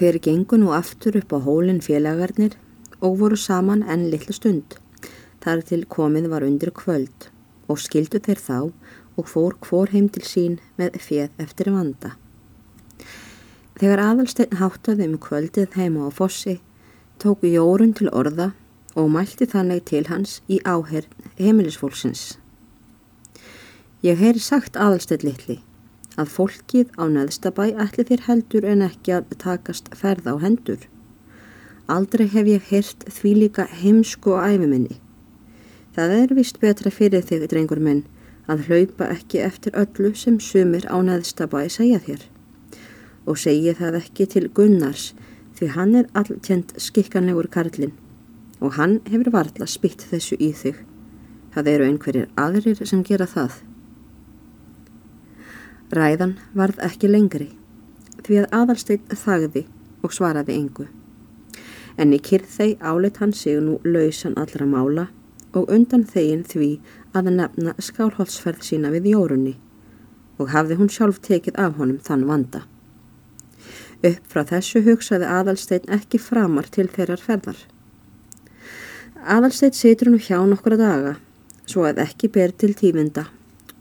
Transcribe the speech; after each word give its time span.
Þeir 0.00 0.16
gengu 0.24 0.56
nú 0.56 0.70
aftur 0.72 1.18
upp 1.18 1.34
á 1.36 1.44
hólinn 1.44 1.82
félagarnir 1.84 2.54
og 3.04 3.18
voru 3.20 3.36
saman 3.36 3.82
enn 3.84 4.06
litlu 4.08 4.32
stund. 4.32 4.78
Þar 5.44 5.60
til 5.68 5.80
komið 5.92 6.30
var 6.32 6.46
undir 6.46 6.72
kvöld 6.72 7.26
og 7.68 7.82
skildu 7.84 8.16
þeir 8.24 8.40
þá 8.40 8.56
og 9.20 9.28
fór 9.28 9.58
hvor 9.60 9.92
heim 9.92 10.08
til 10.08 10.24
sín 10.24 10.56
með 10.80 10.96
fjöð 11.04 11.44
eftir 11.44 11.68
vanda. 11.76 12.14
Þegar 13.76 14.04
aðalsteinn 14.06 14.56
háttaði 14.56 15.04
um 15.10 15.20
kvöldið 15.20 15.76
heima 15.76 16.08
á 16.08 16.10
fossi, 16.16 16.62
tóku 17.20 17.52
Jórun 17.52 17.92
til 17.92 18.08
orða 18.08 18.54
og 18.96 19.12
mælti 19.12 19.52
þannig 19.52 19.84
til 19.92 20.06
hans 20.08 20.40
í 20.48 20.64
áherð 20.64 21.12
heimilisfólksins. 21.36 22.38
Ég 24.00 24.16
heyri 24.16 24.40
sagt 24.40 24.80
aðalsteinn 24.80 25.28
litli 25.28 25.60
að 26.20 26.32
fólkið 26.36 26.90
á 27.00 27.04
neðstabæ 27.08 27.64
ætli 27.84 28.04
þér 28.08 28.24
heldur 28.26 28.66
en 28.68 28.84
ekki 28.84 29.14
að 29.16 29.30
takast 29.42 29.88
ferð 29.96 30.28
á 30.28 30.34
hendur. 30.44 30.82
Aldrei 31.90 32.26
hef 32.30 32.46
ég 32.46 32.66
heyrt 32.70 33.06
því 33.08 33.32
líka 33.38 33.66
heimsku 33.80 34.34
og 34.36 34.44
æfiminni. 34.46 35.00
Það 35.96 36.16
er 36.16 36.34
vist 36.38 36.60
betra 36.62 36.92
fyrir 36.94 37.24
þig, 37.26 37.48
drengur 37.50 37.80
minn, 37.82 38.04
að 38.50 38.68
hlaupa 38.68 39.08
ekki 39.14 39.40
eftir 39.42 39.74
öllu 39.78 40.12
sem 40.14 40.36
sumir 40.42 40.86
á 40.86 40.96
neðstabæ 41.02 41.64
segja 41.72 41.98
þér. 42.04 42.22
Og 43.26 43.38
segi 43.38 43.74
það 43.78 43.98
ekki 44.02 44.28
til 44.30 44.46
Gunnars 44.54 45.10
því 45.58 45.72
hann 45.74 45.96
er 45.98 46.12
alltjent 46.16 46.76
skikkanlegur 46.80 47.50
karlinn 47.52 47.96
og 48.60 48.76
hann 48.76 48.98
hefur 49.08 49.32
varðla 49.34 49.66
spitt 49.70 50.04
þessu 50.10 50.36
í 50.40 50.52
þig. 50.56 50.76
Það 51.54 51.72
eru 51.74 51.88
einhverjir 51.88 52.30
aðrir 52.38 52.82
sem 52.86 53.02
gera 53.06 53.26
það. 53.26 53.56
Ræðan 55.90 56.36
varð 56.54 56.78
ekki 56.86 57.08
lengri 57.10 57.48
því 58.22 58.36
að 58.40 58.52
aðalsteit 58.54 59.08
þagði 59.10 59.64
og 60.06 60.12
svaraði 60.14 60.54
engu. 60.54 60.84
En 61.98 62.12
í 62.14 62.20
kyrþei 62.22 62.76
áleitt 62.78 63.18
hann 63.18 63.32
sig 63.34 63.58
nú 63.58 63.80
lausan 63.82 64.36
allra 64.38 64.68
mála 64.70 65.08
og 65.50 65.72
undan 65.74 66.04
þegin 66.06 66.44
því 66.46 66.68
að 67.10 67.32
nefna 67.38 67.74
skálholtsferð 67.82 68.62
sína 68.68 68.92
við 68.94 69.08
jórunni 69.16 69.56
og 70.38 70.52
hafði 70.54 70.78
hún 70.78 70.92
sjálf 70.94 71.18
tekið 71.26 71.58
af 71.58 71.74
honum 71.82 71.98
þann 72.06 72.22
vanda. 72.30 72.62
Upp 74.06 74.30
frá 74.30 74.44
þessu 74.52 74.84
hugsaði 74.86 75.26
aðalstein 75.26 75.90
ekki 75.98 76.22
framar 76.22 76.70
til 76.70 76.86
þeirrar 76.86 77.26
ferðar. 77.26 77.58
Aðalstein 79.26 79.74
situr 79.74 80.14
nú 80.14 80.22
hjá 80.22 80.38
nokkura 80.38 80.78
daga 80.78 81.18
svo 81.66 81.82
að 81.90 82.04
ekki 82.06 82.30
ber 82.30 82.54
til 82.54 82.76
tífinda 82.78 83.26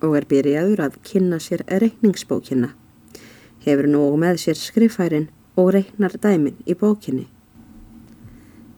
og 0.03 0.15
er 0.19 0.27
byrjaður 0.29 0.83
að 0.85 0.99
kynna 1.07 1.39
sér 1.43 1.65
reikningsbókina. 1.67 2.71
Hefur 3.65 3.89
nú 3.91 4.03
með 4.19 4.39
sér 4.45 4.59
skrifærin 4.59 5.27
og 5.59 5.73
reiknar 5.75 6.15
dæmin 6.23 6.59
í 6.65 6.75
bókinni. 6.79 7.27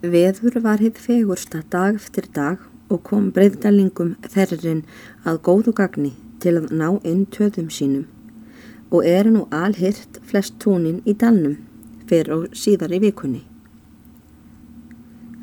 Veður 0.01 0.57
var 0.63 0.81
hitt 0.81 0.97
fegursta 0.97 1.61
dag 1.69 1.99
eftir 1.99 2.25
dag 2.33 2.63
og 2.89 3.03
kom 3.07 3.29
breyðdalingum 3.35 4.15
þerrin 4.33 4.81
að 5.23 5.43
góðu 5.45 5.75
gagni 5.77 6.15
til 6.41 6.57
að 6.57 6.71
ná 6.73 6.87
inn 7.05 7.27
töðum 7.29 7.69
sínum 7.69 8.07
og 8.91 9.05
er 9.07 9.29
nú 9.31 9.45
alhirt 9.55 10.17
flest 10.27 10.57
tónin 10.59 10.99
í 11.07 11.13
dalnum 11.15 11.55
fyrir 12.09 12.33
og 12.35 12.57
síðar 12.57 12.91
í 12.91 12.99
vikunni. 13.05 13.45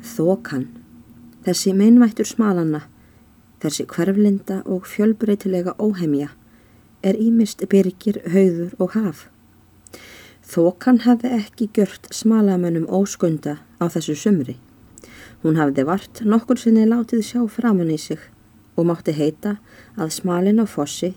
Þokan, 0.05 0.67
þessi 1.47 1.73
meinvættur 1.73 2.27
smalanna 2.29 2.83
Þessi 3.59 3.85
hverflinda 3.91 4.61
og 4.65 4.87
fjölbreytilega 4.87 5.73
óhemja 5.79 6.29
er 7.03 7.19
ímist 7.19 7.63
byrgir, 7.71 8.21
hauður 8.31 8.73
og 8.79 8.95
haf. 8.95 9.27
Þokan 10.49 11.03
hafði 11.03 11.31
ekki 11.35 11.69
gjört 11.75 12.07
smalamönnum 12.15 12.87
óskunda 12.87 13.59
á 13.79 13.85
þessu 13.91 14.15
sumri. 14.17 14.55
Hún 15.43 15.59
hafði 15.59 15.85
vart 15.87 16.21
nokkur 16.25 16.59
sinni 16.59 16.85
látið 16.87 17.23
sjá 17.27 17.41
framann 17.51 17.91
í 17.91 17.99
sig 17.99 18.19
og 18.75 18.87
mátti 18.89 19.13
heita 19.15 19.57
að 19.99 20.13
smalin 20.15 20.63
á 20.63 20.65
fossi 20.67 21.13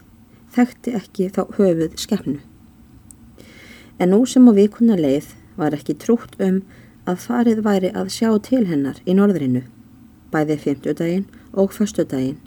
þekkti 0.54 0.94
ekki 0.98 1.28
þá 1.32 1.42
höfuð 1.56 1.96
skefnu. 1.98 2.40
En 3.98 4.12
nú 4.12 4.24
sem 4.26 4.46
á 4.50 4.52
vikuna 4.52 4.98
leið 4.98 5.30
var 5.56 5.74
ekki 5.76 5.94
trútt 5.94 6.34
um 6.42 6.60
að 7.06 7.22
farið 7.26 7.62
væri 7.66 7.90
að 7.94 8.10
sjá 8.14 8.30
til 8.42 8.64
hennar 8.66 8.98
í 9.06 9.14
norðrinu, 9.14 9.62
bæði 10.34 10.58
fymtudaginn 10.66 11.26
og 11.52 11.72
föstudaginn 11.76 12.40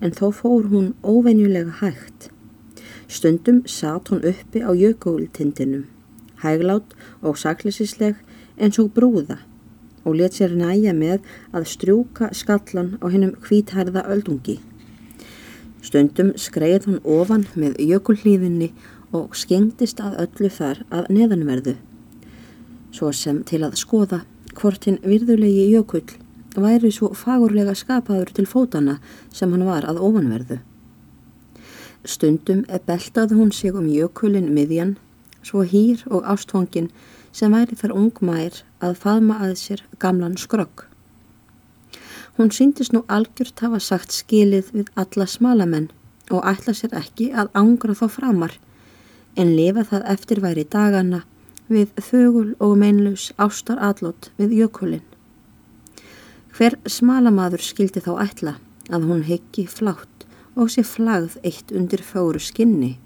en 0.00 0.14
þó 0.16 0.30
fór 0.32 0.68
hún 0.72 0.94
óvenjulega 1.04 1.76
hægt. 1.80 2.30
Stundum 3.08 3.62
satt 3.66 4.08
hún 4.08 4.24
uppi 4.24 4.62
á 4.64 4.70
jökultindinum, 4.72 5.84
hæglátt 6.42 6.94
og 7.22 7.38
saklesisleg 7.38 8.16
eins 8.56 8.78
og 8.78 8.92
brúða 8.96 9.40
og 10.04 10.16
let 10.16 10.38
sér 10.38 10.54
næja 10.56 10.94
með 10.96 11.20
að 11.52 11.68
strjúka 11.74 12.30
skallan 12.32 12.96
á 13.04 13.06
hennum 13.12 13.36
hvítærða 13.44 14.06
öldungi. 14.08 14.56
Stundum 15.82 16.32
skreið 16.36 16.88
hún 16.88 17.00
ofan 17.04 17.46
með 17.54 17.76
jökulhlífinni 17.84 18.72
og 19.12 19.36
skengdist 19.36 20.00
að 20.00 20.16
öllu 20.24 20.50
þar 20.54 20.84
að 20.90 21.10
neðanverðu, 21.12 21.76
svo 22.94 23.12
sem 23.12 23.42
til 23.44 23.64
að 23.66 23.76
skoða 23.80 24.22
hvort 24.54 24.86
hinn 24.88 25.00
virðulegi 25.04 25.70
jökull 25.74 26.06
væri 26.62 26.90
svo 26.94 27.12
fagurlega 27.16 27.74
skapaður 27.74 28.32
til 28.36 28.46
fótana 28.48 28.98
sem 29.32 29.52
hann 29.52 29.66
var 29.68 29.86
að 29.88 30.00
ofanverðu. 30.06 30.60
Stundum 32.04 32.64
er 32.68 32.80
beltaði 32.86 33.36
hún 33.36 33.52
sig 33.52 33.76
um 33.76 33.88
jökulinn 33.88 34.52
miðjan, 34.56 34.96
svo 35.42 35.64
hýr 35.64 36.04
og 36.08 36.24
ástfangin 36.24 36.88
sem 37.32 37.52
væri 37.52 37.76
þar 37.76 37.96
ungmær 37.96 38.62
að 38.80 38.96
faðma 39.02 39.40
að 39.44 39.56
sér 39.60 39.84
gamlan 39.98 40.38
skrögg. 40.40 40.86
Hún 42.36 42.50
síndist 42.56 42.94
nú 42.94 43.04
algjört 43.08 43.60
hafa 43.60 43.80
sagt 43.84 44.14
skilið 44.16 44.72
við 44.72 44.92
alla 44.96 45.26
smalamenn 45.28 45.90
og 46.30 46.46
ætla 46.46 46.72
sér 46.76 46.94
ekki 46.96 47.30
að 47.36 47.50
ángra 47.58 47.96
þá 47.98 48.06
framar 48.16 48.56
en 49.36 49.54
lifa 49.58 49.84
það 49.90 50.08
eftirværi 50.14 50.64
dagana 50.72 51.24
við 51.68 51.92
þögul 52.08 52.48
og 52.58 52.76
meinlaus 52.80 53.30
ástar 53.36 53.78
allot 53.78 54.30
við 54.40 54.56
jökulinn. 54.62 55.09
Hver 56.60 56.74
smalamadur 56.84 57.62
skildi 57.64 58.02
þá 58.04 58.10
ætla 58.20 58.52
að 58.92 59.04
hún 59.08 59.22
heggi 59.24 59.62
flátt 59.64 60.26
og 60.60 60.68
sé 60.68 60.82
flagð 60.84 61.38
eitt 61.40 61.72
undir 61.72 62.02
fóru 62.04 62.36
skinni. 62.36 62.98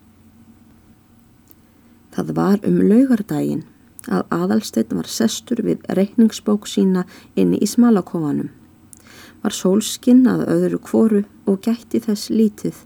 Það 2.17 2.33
var 2.35 2.67
um 2.67 2.81
laugardaginn 2.83 3.63
að 4.11 4.27
aðalsteinn 4.35 4.99
var 4.99 5.07
sestur 5.07 5.63
við 5.63 5.87
reikningsbók 5.87 6.67
sína 6.67 7.07
inni 7.39 7.63
í 7.63 7.71
smalakofanum. 7.71 8.51
Var 9.47 9.55
sólskinn 9.55 10.27
að 10.27 10.49
öðru 10.57 10.83
kvoru 10.91 11.23
og 11.47 11.63
gætti 11.63 12.03
þess 12.03 12.35
lítið 12.35 12.83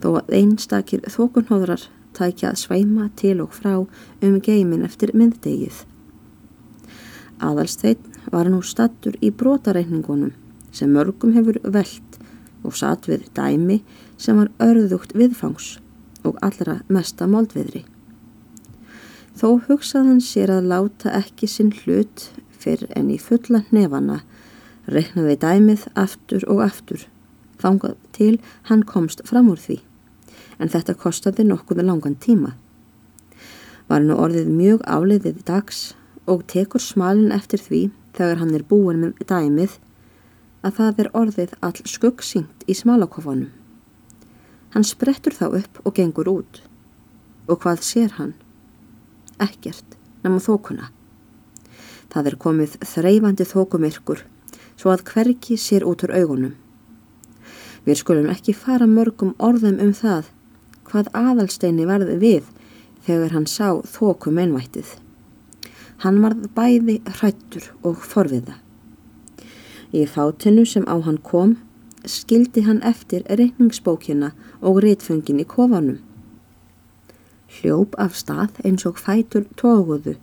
þó 0.00 0.10
að 0.22 0.34
einstakir 0.40 1.04
þokunhóðrar 1.12 1.90
tækja 2.16 2.54
að 2.54 2.62
sveima 2.64 3.10
til 3.20 3.36
og 3.44 3.52
frá 3.52 3.74
um 3.84 4.40
geimin 4.40 4.88
eftir 4.88 5.12
myndegið. 5.12 5.84
Aðalsteinn 7.36 8.15
var 8.32 8.50
nú 8.50 8.62
stattur 8.62 9.16
í 9.22 9.30
brotareikningunum 9.30 10.32
sem 10.74 10.92
mörgum 10.92 11.34
hefur 11.36 11.58
veld 11.62 12.20
og 12.66 12.76
satt 12.76 13.08
við 13.08 13.26
dæmi 13.36 13.80
sem 14.18 14.38
var 14.38 14.50
örðugt 14.62 15.14
viðfangs 15.16 15.76
og 16.26 16.38
allra 16.42 16.80
mesta 16.92 17.28
moldviðri. 17.30 17.84
Þó 19.36 19.60
hugsaðan 19.68 20.22
sér 20.24 20.50
að 20.54 20.70
láta 20.72 21.12
ekki 21.18 21.48
sinn 21.50 21.72
hlut 21.84 22.30
fyrr 22.56 22.86
en 22.96 23.10
í 23.12 23.18
fulla 23.20 23.62
nefana 23.70 24.22
reiknaði 24.90 25.36
dæmið 25.42 25.84
aftur 25.98 26.46
og 26.50 26.62
aftur 26.64 27.04
þangað 27.60 27.96
til 28.16 28.34
hann 28.70 28.84
komst 28.88 29.22
fram 29.28 29.50
úr 29.52 29.60
því 29.60 29.80
en 30.62 30.72
þetta 30.72 30.96
kostaði 30.96 31.44
nokkuð 31.44 31.82
langan 31.84 32.16
tíma. 32.16 32.54
Var 33.86 34.02
nú 34.02 34.16
orðið 34.18 34.48
mjög 34.50 34.84
áleiðið 34.88 35.42
dags 35.46 35.82
og 36.26 36.46
tekur 36.50 36.82
smalin 36.82 37.34
eftir 37.34 37.60
því 37.62 37.82
þegar 38.16 38.40
hann 38.42 38.54
er 38.56 38.64
búin 38.66 39.02
með 39.02 39.22
dæmið 39.28 39.76
að 40.66 40.76
það 40.80 41.00
er 41.02 41.12
orðið 41.20 41.54
all 41.62 41.76
skuggsýnt 41.86 42.66
í 42.66 42.74
smalakofanum. 42.74 43.52
Hann 44.74 44.84
sprettur 44.84 45.36
þá 45.36 45.46
upp 45.60 45.80
og 45.84 45.94
gengur 45.96 46.28
út. 46.32 46.62
Og 47.46 47.60
hvað 47.62 47.84
sér 47.86 48.16
hann? 48.18 48.34
Ekkert, 49.40 49.96
nema 50.24 50.40
þókuna. 50.42 50.90
Það 52.10 52.30
er 52.32 52.38
komið 52.42 52.78
þreyfandi 52.82 53.46
þókumirkur 53.46 54.24
svo 54.76 54.92
að 54.92 55.04
hverki 55.10 55.56
sér 55.60 55.86
út 55.88 56.04
úr 56.04 56.14
augunum. 56.16 56.54
Við 57.86 58.00
skulum 58.02 58.30
ekki 58.32 58.56
fara 58.56 58.88
mörgum 58.90 59.36
orðum 59.38 59.78
um 59.82 59.92
það 59.94 60.32
hvað 60.90 61.10
aðalsteini 61.14 61.86
varði 61.86 62.16
við 62.20 62.52
þegar 63.06 63.34
hann 63.36 63.46
sá 63.50 63.78
þókum 63.86 64.40
einvættið. 64.42 64.88
Hann 66.04 66.20
varð 66.22 66.48
bæði 66.56 67.00
hrættur 67.18 67.70
og 67.82 68.02
forviða. 68.04 68.58
Í 69.96 70.04
fátinu 70.10 70.66
sem 70.68 70.84
á 70.84 70.96
hann 71.06 71.22
kom 71.24 71.56
skildi 72.04 72.62
hann 72.66 72.82
eftir 72.82 73.24
reikningsbókina 73.40 74.32
og 74.60 74.82
réttföngin 74.84 75.40
í 75.40 75.46
kofanum. 75.48 75.98
Hljóp 77.56 77.96
af 77.98 78.16
stað 78.18 78.60
eins 78.64 78.84
og 78.86 79.00
fætur 79.00 79.46
tóguðu 79.56 80.16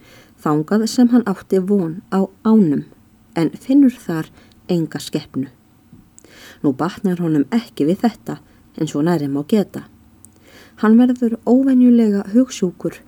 þangað 0.44 0.86
sem 0.92 1.10
hann 1.10 1.25
átti 1.28 1.60
von 1.60 2.02
á 2.12 2.28
ánum 2.44 2.86
en 3.36 3.50
finnur 3.58 3.96
þar 4.06 4.30
enga 4.70 5.00
skeppnu. 5.00 5.50
Nú 6.64 6.74
batnar 6.78 7.20
honum 7.24 7.48
ekki 7.52 7.88
við 7.90 8.04
þetta 8.06 8.40
en 8.78 8.88
svo 8.88 9.02
nærim 9.02 9.38
á 9.40 9.44
geta. 9.48 9.88
Hann 10.81 10.98
verður 11.00 11.40
óvenjulega 11.46 12.28
hugsjúkur 12.34 13.00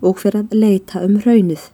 og 0.00 0.20
fyrir 0.20 0.44
að 0.44 0.56
leita 0.56 1.02
um 1.04 1.18
raunnið 1.24 1.70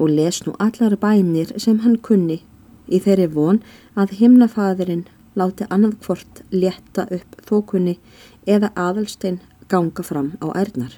og 0.00 0.10
les 0.16 0.40
nú 0.46 0.54
allar 0.66 0.96
bænir 0.96 1.52
sem 1.60 1.82
hann 1.84 1.98
kunni 2.08 2.40
í 2.88 2.98
þeirri 3.04 3.28
von 3.34 3.60
að 4.00 4.16
himnafæðurinn 4.20 5.06
láti 5.38 5.68
annað 5.70 5.98
hvort 6.06 6.42
létta 6.50 7.06
upp 7.16 7.38
þókunni 7.46 7.98
eða 8.46 8.72
aðalstein 8.74 9.38
ganga 9.68 10.02
fram 10.02 10.32
á 10.42 10.48
ærnar. 10.62 10.96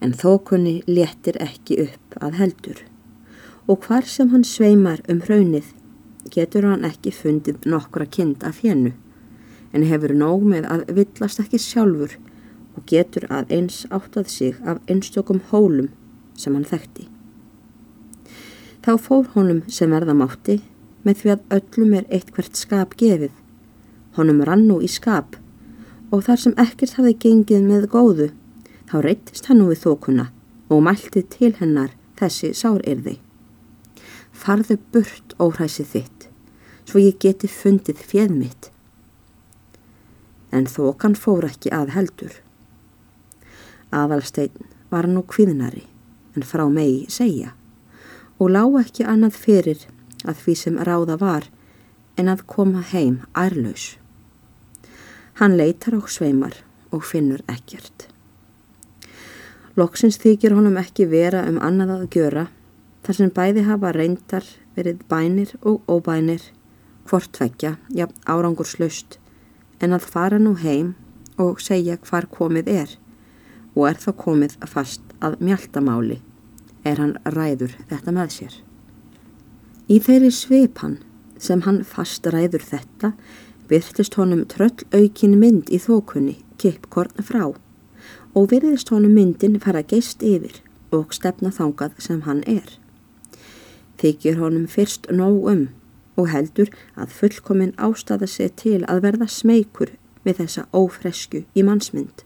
En 0.00 0.12
þókunni 0.12 0.80
léttir 0.88 1.38
ekki 1.40 1.80
upp 1.86 2.20
að 2.20 2.38
heldur 2.40 2.84
og 3.66 3.82
hvar 3.86 4.06
sem 4.06 4.30
hann 4.30 4.44
sveimar 4.46 5.02
um 5.10 5.22
hraunið 5.26 5.72
getur 6.34 6.66
hann 6.68 6.86
ekki 6.86 7.12
fundið 7.14 7.66
nokkra 7.66 8.06
kind 8.06 8.44
af 8.46 8.62
hennu 8.66 8.92
en 9.74 9.86
hefur 9.90 10.14
nóg 10.14 10.46
með 10.46 10.68
að 10.72 10.86
villast 10.98 11.42
ekki 11.42 11.60
sjálfur 11.62 12.16
og 12.76 12.86
getur 12.90 13.26
að 13.32 13.52
eins 13.58 13.84
áttað 13.90 14.30
sig 14.32 14.62
af 14.64 14.80
einstökum 14.86 15.42
hólum 15.50 15.90
sem 16.36 16.54
hann 16.54 16.68
þekkti. 16.68 17.08
Þá 18.86 18.92
fór 19.02 19.24
honum 19.32 19.64
sem 19.66 19.90
verðamátti 19.90 20.60
með 21.02 21.16
því 21.18 21.30
að 21.32 21.54
öllum 21.56 21.94
er 21.98 22.04
eitthvert 22.06 22.54
skap 22.54 22.92
gefið. 23.00 23.32
Honum 24.14 24.44
rann 24.46 24.62
nú 24.68 24.76
í 24.78 24.86
skap 24.86 25.34
og 26.14 26.22
þar 26.28 26.38
sem 26.38 26.54
ekkert 26.62 26.94
hafi 26.94 27.16
gengið 27.24 27.66
með 27.66 27.88
góðu, 27.90 28.28
þá 28.86 28.94
reytist 29.08 29.50
hann 29.50 29.58
nú 29.58 29.66
við 29.72 29.82
þókuna 29.88 30.28
og 30.70 30.84
mælti 30.86 31.24
til 31.34 31.50
hennar 31.58 31.96
þessi 32.22 32.52
sárirði. 32.54 33.16
Farðu 34.30 34.78
burt 34.94 35.34
óhræsið 35.42 35.90
þitt, 35.96 36.30
svo 36.86 37.02
ég 37.02 37.18
geti 37.18 37.50
fundið 37.50 38.06
fjöð 38.06 38.38
mitt. 38.38 38.70
En 40.54 40.70
þókan 40.70 41.18
fór 41.18 41.50
ekki 41.50 41.74
að 41.74 41.96
heldur. 41.98 42.38
Aðalstein 43.90 44.74
var 44.94 45.10
nú 45.10 45.26
kviðnari 45.26 45.88
en 46.38 46.46
frá 46.46 46.68
megi 46.70 47.08
segja 47.10 47.56
og 48.38 48.50
lág 48.52 48.80
ekki 48.82 49.06
annað 49.08 49.38
fyrir 49.44 49.86
að 50.24 50.42
því 50.42 50.54
sem 50.62 50.80
ráða 50.88 51.16
var 51.20 51.48
en 52.16 52.28
að 52.32 52.44
koma 52.48 52.82
heim 52.92 53.22
ærlaus. 53.36 53.96
Hann 55.40 55.56
leitar 55.56 55.96
á 55.96 56.00
sveimar 56.08 56.56
og 56.90 57.04
finnur 57.04 57.42
ekkert. 57.52 58.08
Loksins 59.76 60.16
þykir 60.22 60.54
honum 60.56 60.78
ekki 60.80 61.08
vera 61.10 61.44
um 61.48 61.58
annað 61.60 61.92
að 61.96 62.06
gjöra 62.16 62.46
þar 63.04 63.18
sem 63.18 63.32
bæði 63.36 63.66
hafa 63.66 63.92
reyndar 63.92 64.46
verið 64.76 65.02
bænir 65.10 65.52
og 65.60 65.82
óbænir 65.88 66.42
hvort 67.06 67.28
tvekja, 67.32 67.76
já 67.92 68.08
árangur 68.26 68.66
slust 68.66 69.18
en 69.80 69.92
að 69.92 70.08
fara 70.12 70.38
nú 70.40 70.56
heim 70.58 70.94
og 71.38 71.60
segja 71.60 71.98
hvar 72.08 72.26
komið 72.32 72.70
er 72.72 72.96
og 73.76 73.84
er 73.90 74.00
þá 74.00 74.10
komið 74.16 74.56
fast 74.72 75.04
að 75.20 75.36
mjaltamáli 75.44 76.22
er 76.86 77.00
hann 77.02 77.16
ræður 77.34 77.74
þetta 77.90 78.14
með 78.14 78.32
sér. 78.36 78.54
Í 79.90 79.98
þeirri 80.02 80.32
sveipan 80.34 80.98
sem 81.42 81.62
hann 81.66 81.82
fast 81.86 82.26
ræður 82.30 82.64
þetta 82.64 83.12
byrtist 83.70 84.16
honum 84.18 84.44
tröll 84.50 84.86
aukin 84.94 85.36
mynd 85.40 85.70
í 85.74 85.80
þókunni 85.82 86.38
kippkorn 86.62 87.26
frá 87.26 87.44
og 88.36 88.48
virðist 88.52 88.92
honum 88.94 89.16
myndin 89.16 89.58
fara 89.62 89.82
geist 89.82 90.22
yfir 90.22 90.60
og 90.94 91.14
stefna 91.14 91.50
þangað 91.54 91.98
sem 92.02 92.22
hann 92.26 92.42
er. 92.46 92.66
Þykir 94.00 94.38
honum 94.40 94.66
fyrst 94.70 95.08
nóg 95.10 95.50
um 95.52 95.62
og 96.16 96.30
heldur 96.32 96.70
að 96.96 97.14
fullkomin 97.18 97.74
ástafa 97.76 98.28
sig 98.30 98.54
til 98.62 98.82
að 98.88 99.02
verða 99.08 99.28
smeykur 99.28 99.96
við 100.24 100.42
þessa 100.42 100.66
ófresku 100.72 101.44
í 101.54 101.64
mannsmynd. 101.66 102.22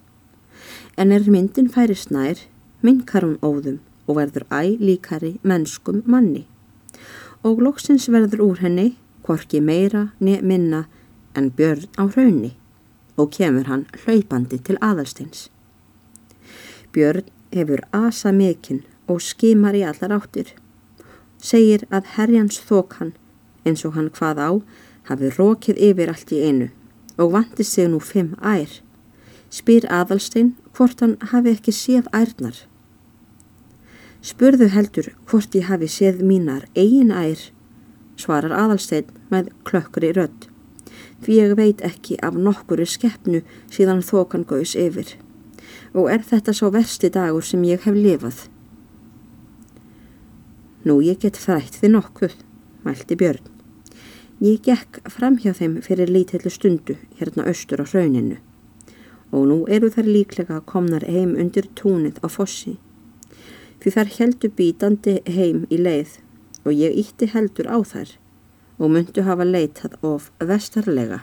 En 0.97 1.13
er 1.13 1.25
myndin 1.31 1.71
færi 1.73 1.97
snær, 1.97 2.45
minkar 2.85 3.25
hún 3.25 3.39
óðum 3.43 3.81
og 4.11 4.19
verður 4.19 4.49
æ 4.51 4.63
líkari 4.83 5.37
mennskum 5.47 6.03
manni 6.07 6.49
og 7.47 7.63
loksins 7.65 8.09
verður 8.13 8.43
úr 8.51 8.59
henni 8.65 8.89
hvorki 9.25 9.61
meira 9.65 10.11
nefn 10.21 10.49
minna 10.51 10.81
en 11.39 11.51
björn 11.57 11.87
á 11.97 12.05
hraunni 12.05 12.53
og 13.17 13.31
kemur 13.37 13.69
hann 13.71 13.87
hlaupandi 14.03 14.59
til 14.59 14.77
aðalsteins. 14.81 15.49
Björn 16.93 17.29
hefur 17.55 17.83
asa 17.93 18.33
mikinn 18.33 18.83
og 19.09 19.23
skimar 19.23 19.77
í 19.77 19.83
allar 19.87 20.17
áttir. 20.19 20.53
Segir 21.39 21.87
að 21.91 22.13
herjans 22.17 22.61
þók 22.69 22.99
hann 23.01 23.13
eins 23.65 23.85
og 23.85 23.97
hann 23.97 24.11
hvað 24.17 24.41
á 24.41 24.51
hafi 25.09 25.33
rókið 25.37 25.81
yfir 25.91 26.13
allt 26.13 26.33
í 26.37 26.43
einu 26.45 26.69
og 27.21 27.33
vanti 27.37 27.65
sig 27.65 27.89
nú 27.89 28.01
fimm 28.01 28.35
ær. 28.43 28.81
Spyr 29.51 29.87
aðalstein 29.91 30.55
hvort 30.77 31.01
hann 31.01 31.17
hafi 31.33 31.57
ekki 31.57 31.73
séð 31.75 32.11
ærnar. 32.13 32.57
Spurðu 34.21 34.67
heldur 34.69 35.07
hvort 35.31 35.55
ég 35.57 35.65
hafi 35.71 35.87
séð 35.89 36.19
mínar 36.21 36.67
eigin 36.77 37.09
ær, 37.09 37.41
svarar 38.21 38.53
aðalstein 38.53 39.09
með 39.33 39.49
klökkri 39.65 40.11
rödd, 40.13 40.45
því 41.25 41.39
ég 41.39 41.55
veit 41.57 41.81
ekki 41.87 42.19
af 42.21 42.37
nokkuru 42.37 42.85
skeppnu 42.85 43.41
síðan 43.73 44.05
þokan 44.05 44.45
gauðs 44.51 44.75
yfir. 44.77 45.15
Og 45.97 46.11
er 46.13 46.21
þetta 46.27 46.53
svo 46.53 46.69
versti 46.75 47.09
dagur 47.15 47.47
sem 47.47 47.65
ég 47.65 47.81
hef 47.87 47.97
lifað? 47.97 48.43
Nú 50.85 51.01
ég 51.05 51.17
get 51.25 51.41
þrætt 51.41 51.81
þið 51.81 51.95
nokkuð, 51.97 52.37
mælti 52.85 53.17
Björn. 53.17 53.49
Ég 54.45 54.61
gekk 54.65 55.01
fram 55.13 55.41
hjá 55.41 55.55
þeim 55.57 55.81
fyrir 55.85 56.13
lítillu 56.13 56.53
stundu 56.53 56.99
hérna 57.17 57.49
austur 57.49 57.81
á 57.81 57.89
hrauninu 57.89 58.37
og 59.31 59.43
nú 59.47 59.59
eru 59.71 59.91
þær 59.93 60.09
líklega 60.09 60.61
komnar 60.67 61.05
heim 61.07 61.37
undir 61.39 61.69
túnið 61.79 62.17
á 62.25 62.29
fossi 62.33 62.79
því 63.81 63.93
þær 63.95 64.11
heldur 64.19 64.53
bítandi 64.57 65.15
heim 65.25 65.65
í 65.73 65.79
leið 65.81 66.19
og 66.67 66.75
ég 66.77 66.97
ítti 67.01 67.31
heldur 67.33 67.71
á 67.73 67.81
þær 67.81 68.13
og 68.81 68.93
myndu 68.93 69.25
hafa 69.25 69.45
leitað 69.45 69.97
of 70.05 70.31
vestarlega. 70.41 71.21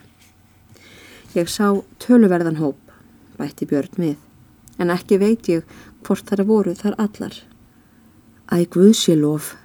Ég 1.37 1.49
sá 1.49 1.73
töluverðan 2.01 2.59
hóp, 2.61 2.79
bætti 3.37 3.67
Björn 3.69 3.97
við, 4.01 4.17
en 4.81 4.93
ekki 4.93 5.19
veit 5.21 5.49
ég 5.49 5.65
hvort 6.05 6.25
þar 6.29 6.45
voru 6.49 6.73
þar 6.77 6.97
allar. 7.01 7.33
Æ 8.53 8.65
Guðsílof, 8.73 9.55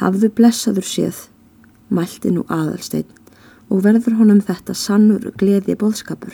hafðu 0.00 0.30
blessaður 0.34 0.86
séð, 0.86 1.24
mælti 1.90 2.32
nú 2.34 2.46
aðalstein 2.48 3.10
og 3.70 3.84
verður 3.86 4.16
honum 4.18 4.40
þetta 4.42 4.74
sannur 4.74 5.30
gleði 5.38 5.76
bóðskapur. 5.78 6.32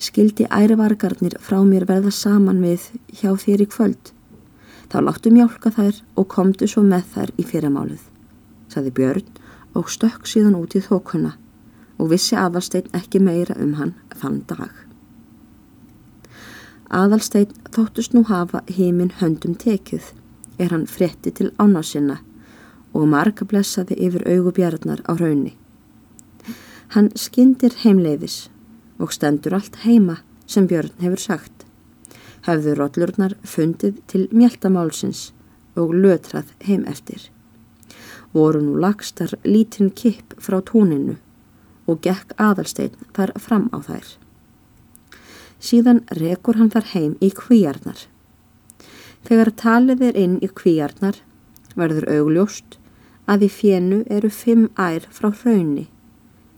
Skildi 0.00 0.46
ærivargarnir 0.48 1.36
frá 1.44 1.60
mér 1.66 1.84
verða 1.86 2.10
saman 2.14 2.62
við 2.64 2.88
hjá 3.20 3.34
þér 3.36 3.66
í 3.66 3.68
kvöld 3.70 4.14
Þá 4.90 4.98
láttu 5.06 5.30
mjálka 5.30 5.70
þær 5.70 6.00
og 6.18 6.26
komdu 6.32 6.66
svo 6.66 6.82
með 6.82 7.04
þær 7.14 7.32
í 7.38 7.44
fyrirmálið, 7.46 8.02
saði 8.72 8.90
Björn 8.96 9.28
og 9.78 9.90
stökk 9.92 10.26
síðan 10.26 10.58
út 10.58 10.74
í 10.74 10.82
þókunna 10.82 11.36
og 12.00 12.10
vissi 12.10 12.34
aðalstein 12.34 12.88
ekki 12.96 13.20
meira 13.22 13.54
um 13.62 13.76
hann 13.78 13.92
þann 14.18 14.40
dag. 14.50 14.72
Aðalstein 16.90 17.52
þóttust 17.70 18.16
nú 18.16 18.24
hafa 18.26 18.64
heiminn 18.66 19.14
höndum 19.20 19.54
tekið 19.54 20.10
er 20.58 20.74
hann 20.74 20.88
frétti 20.90 21.30
til 21.30 21.52
ána 21.62 21.84
sinna 21.86 22.18
og 22.90 23.06
marga 23.12 23.46
blessaði 23.46 23.94
yfir 24.08 24.26
augubjarnar 24.26 25.04
á 25.06 25.14
raunni. 25.14 25.54
Hann 26.96 27.12
skindir 27.14 27.78
heimleiðis 27.84 28.48
og 28.98 29.14
stendur 29.14 29.54
allt 29.54 29.84
heima 29.84 30.18
sem 30.50 30.66
Björn 30.66 30.90
hefur 30.98 31.22
sagt 31.22 31.59
hafðu 32.46 32.76
rollurnar 32.78 33.36
fundið 33.44 34.00
til 34.10 34.26
mjöltamálsins 34.32 35.30
og 35.78 35.94
lötrað 35.94 36.50
heim 36.66 36.86
eftir. 36.88 37.28
Voru 38.32 38.62
nú 38.62 38.78
lagstar 38.80 39.34
lítinn 39.44 39.90
kipp 39.90 40.36
frá 40.38 40.60
tóninu 40.62 41.16
og 41.90 42.00
gekk 42.04 42.34
aðalstein 42.38 42.94
þar 43.16 43.34
fram 43.42 43.68
á 43.74 43.78
þær. 43.82 44.06
Síðan 45.60 46.04
rekur 46.16 46.56
hann 46.56 46.70
þar 46.72 46.86
heim 46.94 47.16
í 47.20 47.30
kvíjarnar. 47.36 48.06
Þegar 49.26 49.50
talið 49.62 50.04
er 50.08 50.16
inn 50.16 50.38
í 50.40 50.48
kvíjarnar 50.48 51.18
verður 51.76 52.08
augljóst 52.16 52.78
að 53.30 53.46
í 53.46 53.50
fjennu 53.52 54.04
eru 54.10 54.30
fimm 54.32 54.68
ær 54.80 55.04
frá 55.12 55.30
hraunni 55.42 55.88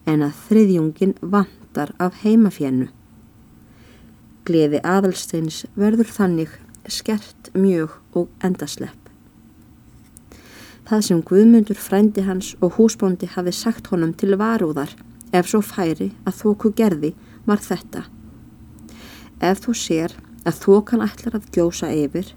en 0.07 0.23
að 0.27 0.39
þriðjungin 0.49 1.15
vantar 1.21 1.93
af 2.03 2.23
heimafjennu. 2.23 2.89
Gleði 4.49 4.81
aðalsteins 4.83 5.63
verður 5.79 6.09
þannig 6.11 6.57
skert 6.91 7.53
mjög 7.55 7.95
og 8.19 8.31
endaslepp. 8.43 8.99
Það 10.89 11.05
sem 11.07 11.21
Guðmundur 11.23 11.79
frændi 11.79 12.25
hans 12.27 12.57
og 12.61 12.75
húsbóndi 12.77 13.29
hafi 13.31 13.53
sagt 13.55 13.93
honum 13.93 14.13
til 14.19 14.35
varúðar 14.41 14.91
ef 15.33 15.47
svo 15.49 15.63
færi 15.63 16.11
að 16.27 16.41
þóku 16.41 16.73
gerði 16.77 17.13
var 17.47 17.63
þetta. 17.63 18.03
Ef 19.41 19.63
þú 19.63 19.75
sér 19.79 20.17
að 20.43 20.59
þókan 20.65 21.05
ætlar 21.07 21.39
að 21.39 21.49
gjósa 21.55 21.93
yfir, 21.95 22.35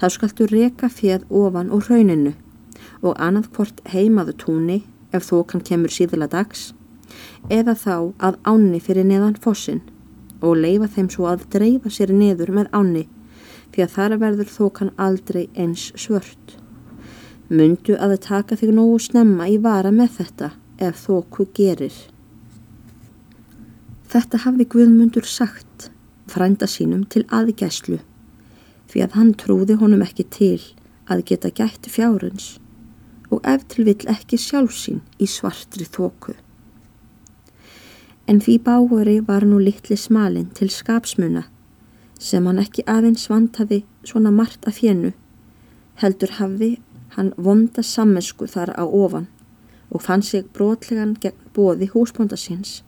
þá 0.00 0.06
skaltu 0.12 0.48
reka 0.50 0.88
fjöð 0.88 1.28
ofan 1.28 1.70
úr 1.72 1.84
rauninu 1.90 2.32
og 3.02 3.16
annað 3.20 3.50
hvort 3.56 3.82
heimaðu 3.92 4.34
túni 4.40 4.78
ef 5.12 5.28
þokan 5.28 5.64
kemur 5.64 5.92
síðla 5.92 6.28
dags 6.32 6.70
eða 7.52 7.76
þá 7.78 7.96
að 8.18 8.40
ánni 8.48 8.80
fyrir 8.82 9.06
neðan 9.06 9.38
fossin 9.40 9.84
og 10.46 10.62
leifa 10.62 10.88
þeim 10.94 11.08
svo 11.12 11.28
að 11.30 11.46
dreifa 11.52 11.92
sér 11.92 12.12
neður 12.14 12.52
með 12.58 12.70
ánni 12.76 13.04
því 13.74 13.84
að 13.84 13.94
þar 13.96 14.16
verður 14.22 14.52
þokan 14.52 14.92
aldrei 14.96 15.42
eins 15.54 15.90
svört. 15.98 16.56
Mundu 17.48 17.94
að 17.94 18.16
það 18.16 18.22
taka 18.26 18.58
þig 18.60 18.72
nógu 18.74 18.98
snemma 19.04 19.48
í 19.52 19.58
vara 19.62 19.92
með 19.94 20.14
þetta 20.20 20.50
ef 20.82 21.02
þoku 21.06 21.48
gerir. 21.54 21.96
Þetta 24.06 24.42
hafði 24.46 24.68
Guðmundur 24.72 25.26
sagt 25.28 25.90
frænda 26.30 26.68
sínum 26.70 27.04
til 27.10 27.24
aðgæslu 27.28 28.00
því 28.90 29.02
að 29.04 29.18
hann 29.18 29.34
trúði 29.38 29.76
honum 29.80 30.04
ekki 30.06 30.26
til 30.30 30.62
að 31.10 31.24
geta 31.30 31.52
gætt 31.54 31.90
fjárins 31.90 32.56
og 33.30 33.42
ef 33.46 33.66
til 33.70 33.86
vill 33.88 34.10
ekki 34.10 34.38
sjálfsín 34.38 35.02
í 35.18 35.26
svartri 35.30 35.86
þoku. 35.86 36.34
En 38.26 38.40
því 38.42 38.56
báguri 38.66 39.20
var 39.26 39.44
nú 39.46 39.58
litli 39.62 39.96
smalinn 39.96 40.50
til 40.54 40.70
skapsmuna 40.70 41.44
sem 42.18 42.46
hann 42.48 42.58
ekki 42.58 42.82
aðeins 42.90 43.28
vantaði 43.30 43.84
svona 44.02 44.32
margt 44.34 44.66
af 44.66 44.80
fjennu 44.80 45.12
heldur 46.02 46.32
hafði 46.38 46.70
hann 47.16 47.32
vonda 47.36 47.84
sammensku 47.86 48.48
þar 48.50 48.72
á 48.76 48.84
ofan 48.84 49.28
og 49.90 50.02
fann 50.02 50.22
sig 50.22 50.48
brotlegan 50.56 51.14
gegn 51.22 51.38
bóði 51.54 51.88
húsbóndasins. 51.92 52.82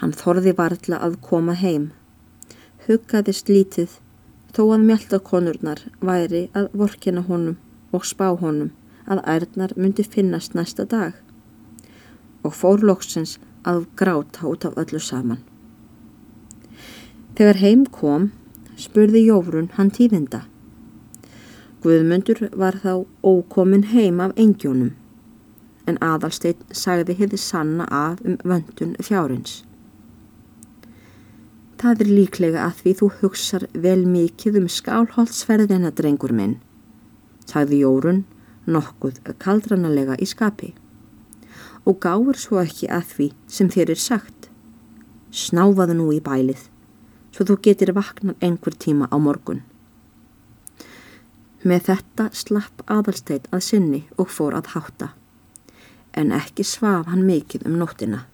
Hann 0.00 0.14
þorði 0.14 0.54
varðla 0.56 1.00
að 1.06 1.18
koma 1.28 1.54
heim. 1.58 1.90
Huggaðist 2.86 3.50
lítið 3.50 3.98
þó 4.54 4.62
að 4.76 4.86
mjöldakonurnar 4.88 5.82
væri 6.00 6.46
að 6.54 6.70
vorkina 6.78 7.24
honum 7.28 7.58
og 7.92 8.06
spá 8.06 8.30
honum 8.38 8.70
að 9.10 9.24
ærnar 9.34 9.74
myndi 9.76 10.06
finnast 10.06 10.54
næsta 10.54 10.86
dag 10.88 11.18
og 12.44 12.54
fór 12.54 12.84
loksins 12.84 13.38
að 13.64 13.84
gráta 13.98 14.46
út 14.48 14.64
af 14.68 14.78
öllu 14.80 15.00
saman. 15.00 15.42
Þegar 17.34 17.60
heim 17.60 17.86
kom 17.86 18.30
spurði 18.78 19.24
Jórun 19.26 19.70
hann 19.76 19.90
tíðinda. 19.94 20.44
Guðmundur 21.84 22.48
var 22.56 22.78
þá 22.82 23.04
ókomin 23.22 23.88
heim 23.90 24.20
af 24.24 24.36
engjónum 24.40 24.94
en 25.90 25.98
aðalsteit 26.00 26.62
sagði 26.72 27.16
hefði 27.18 27.40
sanna 27.40 27.86
af 27.92 28.22
um 28.24 28.38
vöndun 28.44 28.94
fjárins. 29.04 29.62
Það 31.80 32.00
er 32.00 32.12
líklega 32.16 32.62
að 32.64 32.78
því 32.80 32.94
þú 33.00 33.08
hugsar 33.18 33.66
vel 33.76 34.06
mikið 34.08 34.62
um 34.62 34.70
skálholtsferðina 34.72 35.90
drengur 35.92 36.32
minn, 36.32 36.54
sagði 37.44 37.82
Jórun 37.82 38.22
nokkuð 38.64 39.20
kaldranalega 39.42 40.16
í 40.16 40.28
skapi 40.30 40.72
og 41.84 42.00
gáur 42.00 42.38
svo 42.40 42.60
ekki 42.62 42.88
að 42.88 43.10
því 43.14 43.28
sem 43.56 43.70
þér 43.72 43.94
er 43.94 44.00
sagt. 44.00 44.48
Snáfaðu 45.34 45.98
nú 45.98 46.08
í 46.14 46.20
bælið, 46.24 46.68
svo 47.34 47.46
þú 47.48 47.58
getur 47.66 47.94
vaknan 47.96 48.38
einhver 48.40 48.76
tíma 48.78 49.10
á 49.10 49.16
morgun. 49.18 49.64
Með 51.64 51.90
þetta 51.90 52.30
slapp 52.36 52.84
aðalsteit 52.86 53.48
að 53.50 53.66
sinni 53.68 54.02
og 54.20 54.30
fór 54.30 54.56
að 54.56 54.74
hátta 54.76 55.14
en 56.14 56.32
ekki 56.34 56.64
svaf 56.66 57.08
hann 57.10 57.26
mikið 57.26 57.66
um 57.68 57.78
nóttina. 57.80 58.24